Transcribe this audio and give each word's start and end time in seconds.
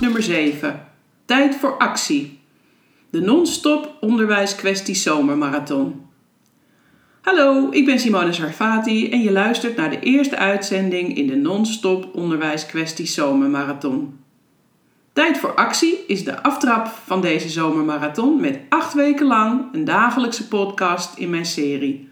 nummer 0.00 0.22
7. 0.22 0.86
Tijd 1.24 1.56
voor 1.56 1.78
actie. 1.78 2.38
De 3.10 3.20
non-stop 3.20 3.96
onderwijskwestie 4.00 4.94
zomermarathon. 4.94 6.06
Hallo, 7.20 7.68
ik 7.70 7.84
ben 7.84 7.98
Simone 7.98 8.32
Sarfati 8.32 9.10
en 9.10 9.22
je 9.22 9.32
luistert 9.32 9.76
naar 9.76 9.90
de 9.90 10.00
eerste 10.00 10.36
uitzending 10.36 11.16
in 11.16 11.26
de 11.26 11.36
non-stop 11.36 12.14
onderwijskwestie 12.14 13.06
zomermarathon. 13.06 14.18
Tijd 15.12 15.38
voor 15.38 15.54
actie 15.54 15.98
is 16.06 16.24
de 16.24 16.42
aftrap 16.42 16.86
van 16.86 17.20
deze 17.20 17.48
zomermarathon 17.48 18.40
met 18.40 18.58
acht 18.68 18.94
weken 18.94 19.26
lang 19.26 19.62
een 19.72 19.84
dagelijkse 19.84 20.48
podcast 20.48 21.18
in 21.18 21.30
mijn 21.30 21.46
serie. 21.46 22.08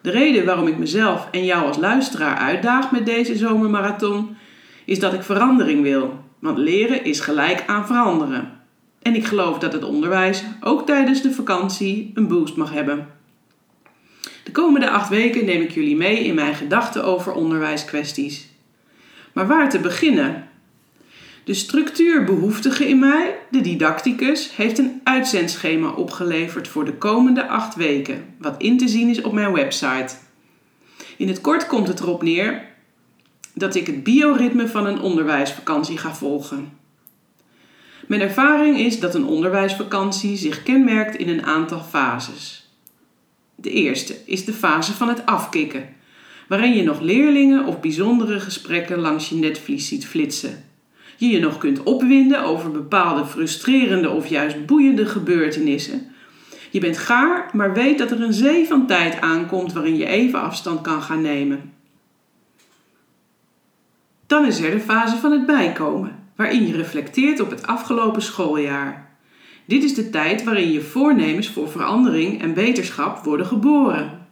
De 0.00 0.10
reden 0.10 0.44
waarom 0.44 0.66
ik 0.66 0.78
mezelf 0.78 1.28
en 1.30 1.44
jou 1.44 1.66
als 1.66 1.76
luisteraar 1.76 2.36
uitdaag 2.36 2.90
met 2.90 3.06
deze 3.06 3.36
zomermarathon 3.36 4.36
is 4.84 4.98
dat 4.98 5.12
ik 5.12 5.22
verandering 5.22 5.82
wil. 5.82 6.24
Want 6.38 6.58
leren 6.58 7.04
is 7.04 7.20
gelijk 7.20 7.64
aan 7.66 7.86
veranderen. 7.86 8.60
En 9.02 9.14
ik 9.14 9.24
geloof 9.24 9.58
dat 9.58 9.72
het 9.72 9.84
onderwijs 9.84 10.44
ook 10.60 10.86
tijdens 10.86 11.22
de 11.22 11.32
vakantie 11.32 12.10
een 12.14 12.28
boost 12.28 12.56
mag 12.56 12.72
hebben. 12.72 13.08
De 14.44 14.52
komende 14.52 14.90
acht 14.90 15.08
weken 15.08 15.44
neem 15.44 15.62
ik 15.62 15.70
jullie 15.70 15.96
mee 15.96 16.24
in 16.24 16.34
mijn 16.34 16.54
gedachten 16.54 17.04
over 17.04 17.32
onderwijskwesties. 17.32 18.48
Maar 19.32 19.46
waar 19.46 19.70
te 19.70 19.78
beginnen? 19.78 20.48
De 21.44 21.54
structuurbehoeftige 21.54 22.88
in 22.88 22.98
mij, 22.98 23.38
de 23.50 23.60
didacticus, 23.60 24.56
heeft 24.56 24.78
een 24.78 25.00
uitzendschema 25.04 25.90
opgeleverd 25.90 26.68
voor 26.68 26.84
de 26.84 26.94
komende 26.94 27.48
acht 27.48 27.74
weken, 27.74 28.34
wat 28.38 28.54
in 28.58 28.78
te 28.78 28.88
zien 28.88 29.08
is 29.08 29.22
op 29.22 29.32
mijn 29.32 29.52
website. 29.52 30.14
In 31.16 31.28
het 31.28 31.40
kort 31.40 31.66
komt 31.66 31.88
het 31.88 32.00
erop 32.00 32.22
neer 32.22 32.64
dat 33.58 33.74
ik 33.74 33.86
het 33.86 34.02
bioritme 34.02 34.68
van 34.68 34.86
een 34.86 35.00
onderwijsvakantie 35.00 35.98
ga 35.98 36.14
volgen. 36.14 36.72
Mijn 38.06 38.20
ervaring 38.20 38.78
is 38.78 39.00
dat 39.00 39.14
een 39.14 39.24
onderwijsvakantie 39.24 40.36
zich 40.36 40.62
kenmerkt 40.62 41.16
in 41.16 41.28
een 41.28 41.44
aantal 41.44 41.80
fases. 41.80 42.70
De 43.54 43.70
eerste 43.70 44.16
is 44.26 44.44
de 44.44 44.52
fase 44.52 44.92
van 44.92 45.08
het 45.08 45.26
afkicken, 45.26 45.88
waarin 46.48 46.74
je 46.74 46.82
nog 46.82 47.00
leerlingen 47.00 47.64
of 47.64 47.80
bijzondere 47.80 48.40
gesprekken 48.40 48.98
langs 48.98 49.28
je 49.28 49.34
netvlies 49.34 49.88
ziet 49.88 50.06
flitsen. 50.06 50.64
Je 51.16 51.28
je 51.28 51.40
nog 51.40 51.58
kunt 51.58 51.82
opwinden 51.82 52.44
over 52.44 52.70
bepaalde 52.70 53.26
frustrerende 53.26 54.10
of 54.10 54.26
juist 54.26 54.66
boeiende 54.66 55.06
gebeurtenissen. 55.06 56.06
Je 56.70 56.80
bent 56.80 56.98
gaar, 56.98 57.50
maar 57.52 57.74
weet 57.74 57.98
dat 57.98 58.10
er 58.10 58.22
een 58.22 58.32
zee 58.32 58.66
van 58.66 58.86
tijd 58.86 59.20
aankomt 59.20 59.72
waarin 59.72 59.96
je 59.96 60.06
even 60.06 60.40
afstand 60.40 60.80
kan 60.80 61.02
gaan 61.02 61.22
nemen. 61.22 61.74
Dan 64.26 64.46
is 64.46 64.60
er 64.60 64.70
de 64.70 64.80
fase 64.80 65.16
van 65.16 65.32
het 65.32 65.46
bijkomen, 65.46 66.24
waarin 66.36 66.66
je 66.66 66.76
reflecteert 66.76 67.40
op 67.40 67.50
het 67.50 67.66
afgelopen 67.66 68.22
schooljaar. 68.22 69.10
Dit 69.64 69.82
is 69.84 69.94
de 69.94 70.10
tijd 70.10 70.44
waarin 70.44 70.72
je 70.72 70.80
voornemens 70.80 71.50
voor 71.50 71.70
verandering 71.70 72.42
en 72.42 72.54
beterschap 72.54 73.24
worden 73.24 73.46
geboren. 73.46 74.26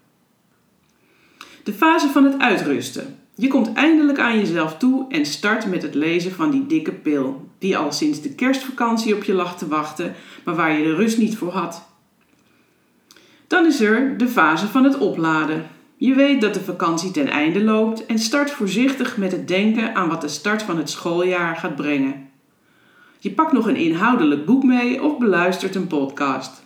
De 1.63 1.73
fase 1.73 2.09
van 2.09 2.25
het 2.25 2.39
uitrusten. 2.39 3.19
Je 3.37 3.49
komt 3.49 3.73
eindelijk 3.73 4.19
aan 4.19 4.39
jezelf 4.39 4.77
toe 4.77 5.05
en 5.09 5.27
start 5.27 5.67
met 5.67 5.83
het 5.83 5.95
lezen 5.95 6.33
van 6.33 6.51
die 6.51 6.67
dikke 6.67 6.93
pil, 6.93 7.49
die 7.59 7.77
al 7.77 7.93
sinds 7.93 8.21
de 8.21 8.35
kerstvakantie 8.35 9.15
op 9.15 9.25
je 9.25 9.33
lag 9.33 9.59
te 9.59 9.69
wachten, 9.69 10.15
maar 10.45 10.55
waar 10.55 10.79
je 10.79 10.85
de 10.85 10.95
rust 10.95 11.19
niet 11.19 11.37
voor 11.37 11.53
had. 11.53 11.89
Dan 13.47 13.67
is 13.67 13.81
er 13.81 14.19
de 14.19 14.29
fase 14.29 14.67
van 14.67 14.85
het 14.85 14.99
opladen. 14.99 15.67
Je 15.97 16.15
weet 16.15 16.41
dat 16.41 16.55
de 16.55 16.61
vakantie 16.61 17.11
ten 17.11 17.29
einde 17.29 17.65
loopt 17.65 18.07
en 18.07 18.19
start 18.19 18.51
voorzichtig 18.51 19.17
met 19.17 19.33
het 19.33 19.49
denken 19.49 19.95
aan 19.95 20.09
wat 20.09 20.21
de 20.21 20.29
start 20.29 20.63
van 20.63 20.77
het 20.77 20.91
schooljaar 20.91 21.57
gaat 21.57 21.77
brengen. 21.77 22.29
Je 23.19 23.31
pakt 23.31 23.53
nog 23.53 23.67
een 23.67 23.77
inhoudelijk 23.77 24.45
boek 24.45 24.63
mee 24.63 25.03
of 25.03 25.19
beluistert 25.19 25.75
een 25.75 25.87
podcast. 25.87 26.63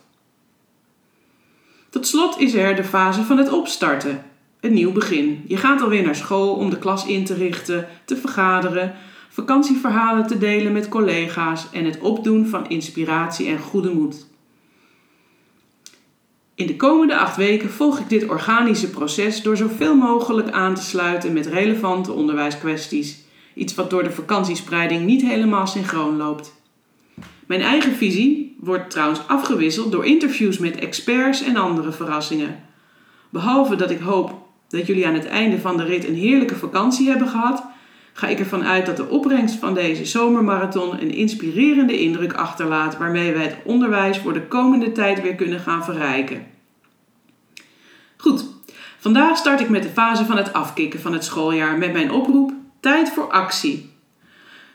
Tot 1.90 2.06
slot 2.06 2.38
is 2.40 2.54
er 2.54 2.76
de 2.76 2.84
fase 2.84 3.22
van 3.22 3.38
het 3.38 3.52
opstarten, 3.52 4.24
een 4.60 4.72
nieuw 4.72 4.92
begin. 4.92 5.44
Je 5.46 5.56
gaat 5.56 5.80
alweer 5.80 6.02
naar 6.02 6.14
school 6.14 6.54
om 6.54 6.70
de 6.70 6.78
klas 6.78 7.06
in 7.06 7.24
te 7.24 7.34
richten, 7.34 7.88
te 8.04 8.16
vergaderen, 8.16 8.94
vakantieverhalen 9.28 10.26
te 10.26 10.38
delen 10.38 10.72
met 10.72 10.88
collega's 10.88 11.66
en 11.72 11.84
het 11.84 11.98
opdoen 11.98 12.46
van 12.46 12.68
inspiratie 12.68 13.48
en 13.48 13.58
goede 13.58 13.90
moed. 13.94 14.26
In 16.58 16.66
de 16.66 16.76
komende 16.76 17.16
acht 17.16 17.36
weken 17.36 17.70
volg 17.70 17.98
ik 17.98 18.08
dit 18.08 18.28
organische 18.28 18.90
proces 18.90 19.42
door 19.42 19.56
zoveel 19.56 19.94
mogelijk 19.96 20.50
aan 20.50 20.74
te 20.74 20.82
sluiten 20.82 21.32
met 21.32 21.46
relevante 21.46 22.12
onderwijskwesties. 22.12 23.24
Iets 23.54 23.74
wat 23.74 23.90
door 23.90 24.02
de 24.02 24.10
vakantiespreiding 24.10 25.04
niet 25.04 25.22
helemaal 25.22 25.66
synchroon 25.66 26.16
loopt. 26.16 26.54
Mijn 27.46 27.60
eigen 27.60 27.92
visie 27.92 28.56
wordt 28.60 28.90
trouwens 28.90 29.20
afgewisseld 29.26 29.92
door 29.92 30.06
interviews 30.06 30.58
met 30.58 30.78
experts 30.78 31.42
en 31.42 31.56
andere 31.56 31.92
verrassingen. 31.92 32.64
Behalve 33.30 33.76
dat 33.76 33.90
ik 33.90 34.00
hoop 34.00 34.32
dat 34.68 34.86
jullie 34.86 35.06
aan 35.06 35.14
het 35.14 35.26
einde 35.26 35.60
van 35.60 35.76
de 35.76 35.84
rit 35.84 36.08
een 36.08 36.14
heerlijke 36.14 36.56
vakantie 36.56 37.08
hebben 37.08 37.28
gehad, 37.28 37.64
ga 38.18 38.26
ik 38.28 38.38
ervan 38.38 38.64
uit 38.64 38.86
dat 38.86 38.96
de 38.96 39.08
opbrengst 39.08 39.54
van 39.54 39.74
deze 39.74 40.04
zomermarathon 40.04 41.00
een 41.00 41.14
inspirerende 41.14 42.00
indruk 42.00 42.32
achterlaat 42.32 42.96
waarmee 42.96 43.32
wij 43.32 43.42
het 43.42 43.56
onderwijs 43.64 44.18
voor 44.18 44.32
de 44.32 44.46
komende 44.46 44.92
tijd 44.92 45.22
weer 45.22 45.34
kunnen 45.34 45.60
gaan 45.60 45.84
verrijken. 45.84 46.46
Goed, 48.16 48.44
vandaag 48.98 49.36
start 49.36 49.60
ik 49.60 49.68
met 49.68 49.82
de 49.82 49.88
fase 49.88 50.24
van 50.24 50.36
het 50.36 50.52
afkicken 50.52 51.00
van 51.00 51.12
het 51.12 51.24
schooljaar 51.24 51.78
met 51.78 51.92
mijn 51.92 52.10
oproep 52.10 52.52
Tijd 52.80 53.08
voor 53.10 53.30
actie. 53.30 53.90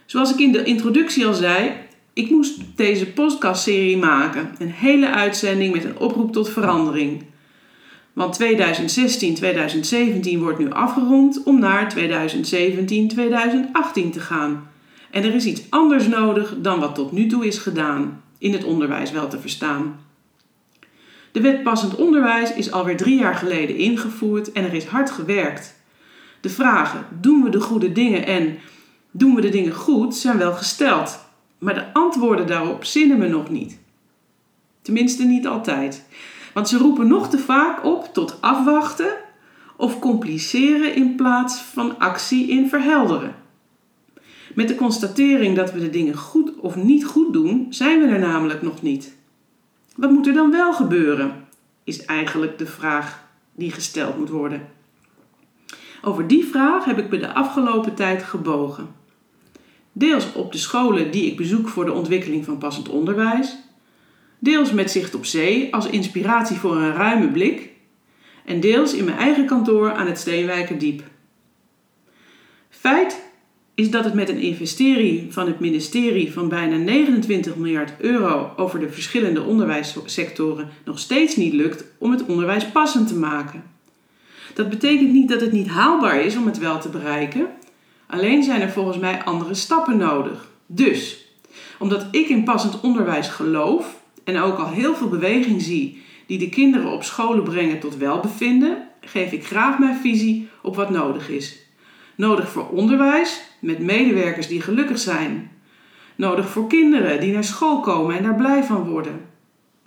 Zoals 0.05 0.33
ik 0.33 0.39
in 0.39 0.51
de 0.51 0.63
introductie 0.63 1.25
al 1.25 1.33
zei, 1.33 1.71
ik 2.13 2.29
moest 2.29 2.61
deze 2.75 3.11
podcastserie 3.11 3.97
maken, 3.97 4.55
een 4.57 4.71
hele 4.71 5.09
uitzending 5.09 5.73
met 5.73 5.83
een 5.83 5.99
oproep 5.99 6.33
tot 6.33 6.49
verandering. 6.49 7.23
Want 8.13 8.34
2016, 8.34 9.35
2017 9.35 10.40
wordt 10.40 10.59
nu 10.59 10.72
afgerond 10.72 11.44
om 11.44 11.59
naar 11.59 11.90
2017, 11.90 13.07
2018 13.07 14.12
te 14.12 14.19
gaan. 14.19 14.72
En 15.12 15.24
er 15.24 15.35
is 15.35 15.46
iets 15.46 15.62
anders 15.69 16.07
nodig 16.07 16.56
dan 16.57 16.79
wat 16.79 16.96
tot 16.96 17.12
nu 17.12 17.28
toe 17.28 17.47
is 17.47 17.57
gedaan, 17.57 18.24
in 18.38 18.53
het 18.53 18.63
onderwijs 18.63 19.12
wel 19.12 19.28
te 19.28 19.40
verstaan. 19.40 20.00
De 21.31 21.41
wet 21.41 21.63
passend 21.63 21.96
onderwijs 21.96 22.53
is 22.53 22.72
alweer 22.72 22.97
drie 22.97 23.19
jaar 23.19 23.35
geleden 23.35 23.78
ingevoerd 23.78 24.51
en 24.51 24.63
er 24.63 24.74
is 24.74 24.85
hard 24.85 25.12
gewerkt. 25.12 25.81
De 26.41 26.50
vragen: 26.50 27.06
doen 27.22 27.44
we 27.44 27.50
de 27.50 27.62
goede 27.62 27.91
dingen 27.91 28.25
en 28.25 28.57
doen 29.12 29.35
we 29.35 29.41
de 29.41 29.50
dingen 29.50 29.74
goed 29.74 30.16
zijn 30.16 30.38
wel 30.38 30.53
gesteld, 30.53 31.19
maar 31.57 31.74
de 31.74 31.94
antwoorden 31.94 32.47
daarop 32.47 32.85
zinnen 32.85 33.18
me 33.18 33.28
nog 33.28 33.50
niet. 33.50 33.80
Tenminste, 34.81 35.24
niet 35.24 35.47
altijd. 35.47 36.06
Want 36.53 36.69
ze 36.69 36.77
roepen 36.77 37.07
nog 37.07 37.29
te 37.29 37.37
vaak 37.37 37.85
op 37.85 38.09
tot 38.13 38.37
afwachten 38.41 39.13
of 39.75 39.99
compliceren 39.99 40.95
in 40.95 41.15
plaats 41.15 41.61
van 41.61 41.99
actie 41.99 42.47
in 42.47 42.69
verhelderen. 42.69 43.35
Met 44.55 44.67
de 44.67 44.75
constatering 44.75 45.55
dat 45.55 45.71
we 45.71 45.79
de 45.79 45.89
dingen 45.89 46.15
goed 46.15 46.59
of 46.59 46.75
niet 46.75 47.05
goed 47.05 47.33
doen, 47.33 47.67
zijn 47.69 47.99
we 47.99 48.07
er 48.07 48.19
namelijk 48.19 48.61
nog 48.61 48.81
niet. 48.81 49.15
Wat 49.95 50.11
moet 50.11 50.27
er 50.27 50.33
dan 50.33 50.51
wel 50.51 50.73
gebeuren? 50.73 51.47
Is 51.83 52.05
eigenlijk 52.05 52.57
de 52.57 52.65
vraag 52.65 53.23
die 53.55 53.71
gesteld 53.71 54.17
moet 54.17 54.29
worden. 54.29 54.67
Over 56.01 56.27
die 56.27 56.45
vraag 56.45 56.85
heb 56.85 56.97
ik 56.97 57.09
me 57.09 57.19
de 57.19 57.33
afgelopen 57.33 57.93
tijd 57.93 58.23
gebogen. 58.23 58.87
Deels 59.91 60.33
op 60.33 60.51
de 60.51 60.57
scholen 60.57 61.11
die 61.11 61.25
ik 61.25 61.37
bezoek 61.37 61.69
voor 61.69 61.85
de 61.85 61.94
ontwikkeling 61.94 62.45
van 62.45 62.57
passend 62.57 62.89
onderwijs, 62.89 63.57
deels 64.44 64.72
met 64.72 64.92
zicht 64.92 65.16
op 65.16 65.25
zee 65.25 65.74
als 65.74 65.88
inspiratie 65.88 66.57
voor 66.57 66.75
een 66.75 66.94
ruime 66.94 67.28
blik 67.31 67.69
en 68.45 68.60
deels 68.60 68.94
in 68.94 69.04
mijn 69.04 69.18
eigen 69.18 69.45
kantoor 69.45 69.92
aan 69.92 70.07
het 70.07 70.19
Steenwijkerdiep. 70.19 71.04
Feit 72.69 73.22
is 73.75 73.92
dat 73.92 74.04
het 74.04 74.13
met 74.13 74.30
een 74.30 74.40
investering 74.40 75.34
van 75.34 75.48
het 75.48 75.60
ministerie 75.60 76.34
van 76.34 76.50
bijna 76.50 76.75
29 76.75 77.56
miljard 77.56 77.94
euro 77.98 78.54
over 78.57 78.80
de 78.80 78.90
verschillende 78.90 79.42
onderwijssectoren 79.42 80.69
nog 80.86 81.00
steeds 81.00 81.36
niet 81.36 81.54
lukt 81.54 81.86
om 81.98 82.12
het 82.12 82.25
onderwijs 82.25 82.66
passend 82.66 83.07
te 83.07 83.16
maken. 83.16 83.63
Dat 84.54 84.69
betekent 84.69 85.12
niet 85.12 85.30
dat 85.30 85.42
het 85.42 85.51
niet 85.51 85.68
haalbaar 85.68 86.22
is 86.22 86.36
om 86.36 86.45
het 86.45 86.57
wel 86.57 86.80
te 86.80 86.90
bereiken, 86.90 87.48
alleen 88.07 88.44
zijn 88.44 88.62
er 88.62 88.72
volgens 88.72 88.98
mij 88.98 89.24
andere 89.24 89.54
stappen 89.54 89.98
nodig. 89.98 90.51
Dus, 90.66 91.25
omdat 91.80 92.06
ik 92.12 92.30
in 92.30 92.44
passend 92.44 92.81
onderwijs 92.81 93.28
geloof 93.28 94.01
en 94.23 94.39
ook 94.39 94.57
al 94.57 94.69
heel 94.69 94.95
veel 94.95 95.09
beweging 95.09 95.61
zie 95.61 96.01
die 96.25 96.37
de 96.37 96.49
kinderen 96.49 96.91
op 96.91 97.03
scholen 97.03 97.43
brengen 97.43 97.79
tot 97.79 97.97
welbevinden, 97.97 98.87
geef 99.01 99.31
ik 99.31 99.45
graag 99.45 99.79
mijn 99.79 99.95
visie 99.95 100.49
op 100.61 100.75
wat 100.75 100.89
nodig 100.89 101.29
is. 101.29 101.65
Nodig 102.15 102.49
voor 102.49 102.69
onderwijs 102.69 103.41
met 103.59 103.79
medewerkers 103.79 104.47
die 104.47 104.61
gelukkig 104.61 104.99
zijn. 104.99 105.51
Nodig 106.15 106.49
voor 106.49 106.67
kinderen 106.67 107.19
die 107.19 107.33
naar 107.33 107.43
school 107.43 107.79
komen 107.79 108.17
en 108.17 108.23
daar 108.23 108.35
blij 108.35 108.63
van 108.63 108.89
worden. 108.89 109.21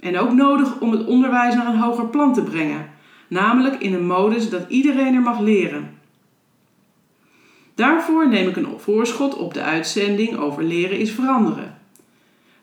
En 0.00 0.18
ook 0.18 0.32
nodig 0.32 0.80
om 0.80 0.90
het 0.90 1.06
onderwijs 1.06 1.54
naar 1.54 1.66
een 1.66 1.80
hoger 1.80 2.06
plan 2.06 2.34
te 2.34 2.42
brengen, 2.42 2.90
namelijk 3.28 3.80
in 3.82 3.94
een 3.94 4.06
modus 4.06 4.50
dat 4.50 4.64
iedereen 4.68 5.14
er 5.14 5.20
mag 5.20 5.40
leren. 5.40 5.94
Daarvoor 7.74 8.28
neem 8.28 8.48
ik 8.48 8.56
een 8.56 8.78
voorschot 8.78 9.36
op 9.36 9.54
de 9.54 9.62
uitzending 9.62 10.36
over 10.36 10.62
leren 10.62 10.98
is 10.98 11.10
veranderen. 11.10 11.75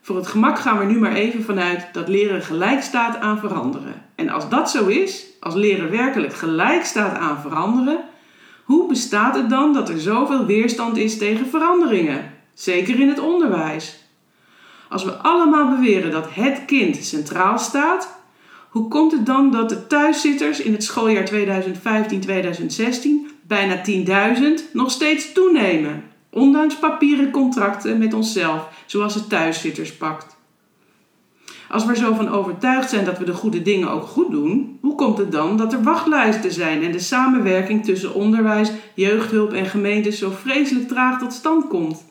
Voor 0.06 0.16
het 0.16 0.28
gemak 0.28 0.60
gaan 0.60 0.80
we 0.80 0.86
nu 0.86 1.00
maar 1.00 1.14
even 1.14 1.44
vanuit 1.44 1.88
dat 1.92 2.08
leren 2.08 2.42
gelijk 2.42 2.82
staat 2.82 3.18
aan 3.18 3.40
veranderen. 3.40 4.06
En 4.16 4.30
als 4.30 4.50
dat 4.50 4.70
zo 4.70 4.88
is, 4.88 5.26
als 5.40 5.56
leren 5.56 5.92
werkelijk 5.92 6.34
gelijk 6.34 6.86
staat 6.86 7.18
aan 7.18 7.42
veranderen, 7.42 8.00
hoe 8.64 8.88
bestaat 8.88 9.36
het 9.36 9.50
dan 9.50 9.74
dat 9.74 9.90
er 9.90 10.00
zoveel 10.00 10.46
weerstand 10.46 10.98
is 10.98 11.18
tegen 11.18 11.48
veranderingen? 11.48 12.32
Zeker 12.54 13.00
in 13.00 13.10
het 13.10 13.20
onderwijs. 13.20 14.08
Als 14.90 15.04
we 15.04 15.12
allemaal 15.12 15.76
beweren 15.76 16.12
dat 16.12 16.28
het 16.30 16.66
kind 16.66 16.96
centraal 16.96 17.60
staat, 17.60 18.20
hoe 18.70 18.88
komt 18.88 19.12
het 19.12 19.26
dan 19.26 19.52
dat 19.52 19.70
de 19.70 19.88
thuiszitters 19.88 20.60
in 20.60 20.74
het 20.74 20.84
schooljaar 20.84 21.30
2015-2016 21.32 21.34
bijna 23.48 23.82
10.000 24.38 24.72
nog 24.74 24.92
steeds 24.92 25.34
toenemen, 25.34 26.04
ondanks 26.34 26.76
papieren 26.76 27.32
contracten 27.32 27.98
met 27.98 28.14
onszelf, 28.14 28.70
zoals 28.86 29.16
het 29.16 29.30
thuiszitterspact? 29.30 30.36
Als 31.70 31.86
we 31.86 31.92
er 31.92 31.98
zo 31.98 32.14
van 32.14 32.30
overtuigd 32.30 32.90
zijn 32.90 33.06
dat 33.06 33.18
we 33.18 33.26
de 33.26 33.34
goede 33.34 33.62
dingen 33.62 33.90
ook 33.90 34.04
goed 34.04 34.32
doen, 34.32 34.78
hoe 34.82 34.96
komt 34.96 35.18
het 35.18 35.32
dan 35.32 35.58
dat 35.58 35.74
er 35.74 35.84
wachtlijsten 35.84 36.52
zijn 36.52 36.84
en 36.84 36.92
de 36.92 37.00
samenwerking 37.00 37.86
tussen 37.86 38.14
onderwijs, 38.14 38.72
jeugdhulp 38.94 39.54
en 39.54 39.66
gemeentes 39.66 40.20
zo 40.20 40.30
vreselijk 40.30 40.88
traag 40.88 41.20
tot 41.20 41.34
stand 41.34 41.68
komt? 41.68 42.04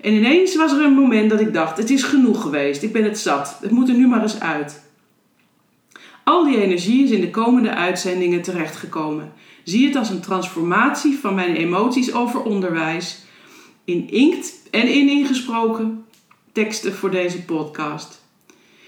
En 0.00 0.12
ineens 0.12 0.56
was 0.56 0.72
er 0.72 0.84
een 0.84 0.92
moment 0.92 1.30
dat 1.30 1.40
ik 1.40 1.52
dacht: 1.52 1.76
het 1.76 1.90
is 1.90 2.02
genoeg 2.02 2.42
geweest, 2.42 2.82
ik 2.82 2.92
ben 2.92 3.04
het 3.04 3.18
zat, 3.18 3.58
het 3.60 3.70
moet 3.70 3.88
er 3.88 3.94
nu 3.94 4.06
maar 4.06 4.22
eens 4.22 4.40
uit. 4.40 4.82
Al 6.24 6.44
die 6.44 6.62
energie 6.62 7.04
is 7.04 7.10
in 7.10 7.20
de 7.20 7.30
komende 7.30 7.74
uitzendingen 7.74 8.42
terechtgekomen. 8.42 9.32
Zie 9.64 9.86
het 9.86 9.96
als 9.96 10.10
een 10.10 10.20
transformatie 10.20 11.18
van 11.18 11.34
mijn 11.34 11.56
emoties 11.56 12.12
over 12.12 12.42
onderwijs 12.42 13.22
in 13.84 14.10
inkt 14.10 14.52
en 14.70 14.88
in 14.88 15.08
ingesproken 15.08 16.04
teksten 16.52 16.94
voor 16.94 17.10
deze 17.10 17.44
podcast. 17.44 18.22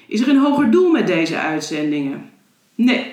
Is 0.06 0.20
er 0.20 0.28
een 0.28 0.38
hoger 0.38 0.70
doel 0.70 0.90
met 0.90 1.06
deze 1.06 1.38
uitzendingen? 1.38 2.30
Nee. 2.74 3.12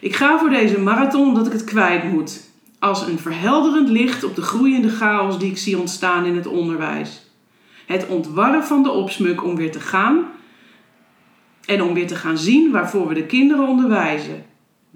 Ik 0.00 0.14
ga 0.14 0.38
voor 0.38 0.50
deze 0.50 0.80
marathon 0.80 1.28
omdat 1.28 1.46
ik 1.46 1.52
het 1.52 1.64
kwijt 1.64 2.12
moet. 2.12 2.50
Als 2.78 3.06
een 3.06 3.18
verhelderend 3.18 3.88
licht 3.88 4.24
op 4.24 4.34
de 4.34 4.42
groeiende 4.42 4.90
chaos 4.90 5.38
die 5.38 5.50
ik 5.50 5.58
zie 5.58 5.78
ontstaan 5.78 6.24
in 6.24 6.36
het 6.36 6.46
onderwijs. 6.46 7.30
Het 7.86 8.06
ontwarren 8.06 8.64
van 8.64 8.82
de 8.82 8.90
opsmuk 8.90 9.44
om 9.44 9.56
weer 9.56 9.72
te 9.72 9.80
gaan 9.80 10.24
en 11.64 11.82
om 11.82 11.94
weer 11.94 12.06
te 12.06 12.16
gaan 12.16 12.38
zien 12.38 12.70
waarvoor 12.70 13.08
we 13.08 13.14
de 13.14 13.26
kinderen 13.26 13.68
onderwijzen. 13.68 14.44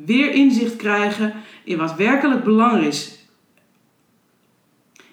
Weer 0.06 0.32
inzicht 0.32 0.76
krijgen 0.76 1.32
in 1.64 1.78
wat 1.78 1.94
werkelijk 1.94 2.44
belang 2.44 2.84
is. 2.84 3.26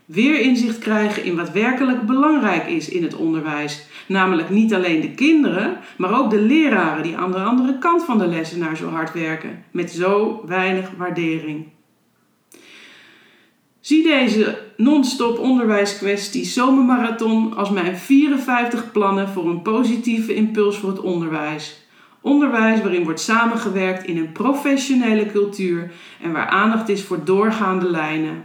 Weer 0.06 0.39
inzicht 0.39 0.80
krijgen 0.80 1.24
in 1.24 1.36
wat 1.36 1.51
werkelijk 1.51 2.06
belangrijk 2.06 2.68
is 2.68 2.89
in 2.89 3.03
het 3.03 3.15
onderwijs. 3.15 3.86
Namelijk 4.07 4.50
niet 4.50 4.74
alleen 4.74 5.01
de 5.01 5.12
kinderen, 5.12 5.77
maar 5.97 6.19
ook 6.19 6.30
de 6.30 6.41
leraren 6.41 7.03
die 7.03 7.18
aan 7.18 7.31
de 7.31 7.38
andere 7.38 7.77
kant 7.77 8.03
van 8.03 8.18
de 8.18 8.27
lessenaar 8.27 8.77
zo 8.77 8.89
hard 8.89 9.13
werken. 9.13 9.63
Met 9.71 9.91
zo 9.91 10.44
weinig 10.45 10.91
waardering. 10.97 11.65
Zie 13.80 14.03
deze 14.03 14.62
non-stop 14.77 15.39
onderwijskwestie 15.39 16.45
zomermarathon 16.45 17.56
als 17.56 17.69
mijn 17.69 17.97
54 17.97 18.91
plannen 18.91 19.30
voor 19.30 19.50
een 19.50 19.62
positieve 19.62 20.33
impuls 20.33 20.77
voor 20.77 20.89
het 20.89 21.00
onderwijs. 21.00 21.88
Onderwijs 22.21 22.81
waarin 22.81 23.04
wordt 23.04 23.19
samengewerkt 23.19 24.06
in 24.06 24.18
een 24.18 24.31
professionele 24.31 25.25
cultuur 25.25 25.92
en 26.21 26.31
waar 26.31 26.48
aandacht 26.48 26.89
is 26.89 27.04
voor 27.04 27.24
doorgaande 27.24 27.89
lijnen. 27.89 28.44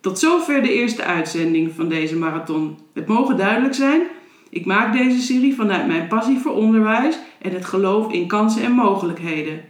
Tot 0.00 0.18
zover 0.18 0.62
de 0.62 0.72
eerste 0.72 1.04
uitzending 1.04 1.72
van 1.74 1.88
deze 1.88 2.16
marathon. 2.16 2.78
Het 2.94 3.06
mogen 3.06 3.36
duidelijk 3.36 3.74
zijn, 3.74 4.02
ik 4.50 4.66
maak 4.66 4.92
deze 4.92 5.20
serie 5.20 5.54
vanuit 5.54 5.86
mijn 5.86 6.08
passie 6.08 6.38
voor 6.38 6.54
onderwijs 6.54 7.18
en 7.40 7.52
het 7.52 7.64
geloof 7.64 8.12
in 8.12 8.26
kansen 8.26 8.62
en 8.62 8.72
mogelijkheden. 8.72 9.60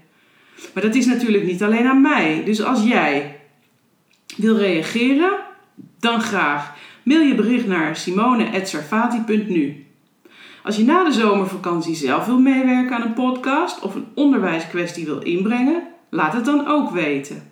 Maar 0.74 0.82
dat 0.82 0.94
is 0.94 1.06
natuurlijk 1.06 1.44
niet 1.44 1.62
alleen 1.62 1.86
aan 1.86 2.00
mij. 2.00 2.42
Dus 2.44 2.62
als 2.62 2.84
jij 2.84 3.40
wil 4.36 4.56
reageren, 4.56 5.32
dan 5.98 6.20
graag. 6.20 6.74
Mail 7.02 7.20
je 7.20 7.34
bericht 7.34 7.66
naar 7.66 7.96
simone.sarfati.nu. 7.96 9.86
Als 10.62 10.76
je 10.76 10.84
na 10.84 11.04
de 11.04 11.12
zomervakantie 11.12 11.94
zelf 11.94 12.26
wil 12.26 12.38
meewerken 12.38 12.96
aan 12.96 13.02
een 13.02 13.14
podcast 13.14 13.80
of 13.80 13.94
een 13.94 14.06
onderwijskwestie 14.14 15.04
wil 15.04 15.22
inbrengen, 15.22 15.82
laat 16.08 16.32
het 16.32 16.44
dan 16.44 16.66
ook 16.66 16.90
weten. 16.90 17.50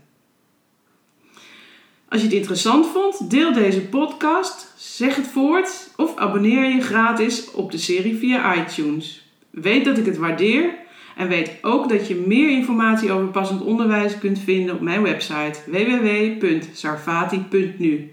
Als 2.09 2.21
je 2.21 2.27
het 2.27 2.37
interessant 2.37 2.87
vond, 2.87 3.31
deel 3.31 3.53
deze 3.53 3.81
podcast, 3.81 4.75
zeg 4.77 5.17
het 5.17 5.27
voort 5.27 5.91
of 5.97 6.17
abonneer 6.17 6.75
je 6.75 6.81
gratis 6.81 7.51
op 7.51 7.71
de 7.71 7.79
serie 7.79 8.17
via 8.17 8.55
iTunes. 8.55 9.29
Weet 9.51 9.85
dat 9.85 9.99
ik 9.99 10.07
het 10.07 10.17
waardeer 10.17 10.75
en 11.17 11.29
weet 11.29 11.53
ook 11.63 11.89
dat 11.89 12.09
je 12.09 12.15
meer 12.15 12.51
informatie 12.51 13.13
over 13.13 13.27
passend 13.27 13.63
onderwijs 13.63 14.19
kunt 14.19 14.39
vinden 14.39 14.75
op 14.75 14.81
mijn 14.81 15.03
website 15.03 15.59
www.sarfati.nu. 15.67 18.11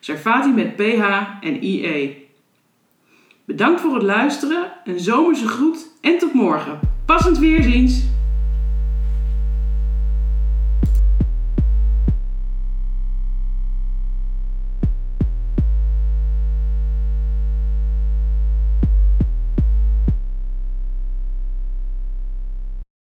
Sarfati 0.00 0.50
met 0.50 0.76
PH 0.76 1.02
en 1.40 1.64
IE. 1.64 2.21
Bedankt 3.52 3.80
voor 3.80 3.94
het 3.94 4.02
luisteren, 4.02 4.72
een 4.84 5.00
zomerse 5.00 5.48
groet 5.48 5.88
en 6.00 6.18
tot 6.18 6.32
morgen. 6.32 6.80
Passend 7.06 7.38
weerziens! 7.38 8.02